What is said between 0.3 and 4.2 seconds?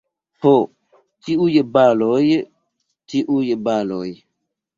Ho, tiuj baloj, tiuj baloj!